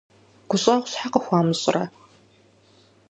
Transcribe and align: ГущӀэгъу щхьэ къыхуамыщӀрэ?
ГущӀэгъу 0.49 0.87
щхьэ 0.91 1.07
къыхуамыщӀрэ? 1.13 1.83